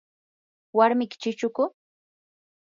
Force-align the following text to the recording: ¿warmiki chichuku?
¿warmiki 0.77 1.15
chichuku? 1.21 1.63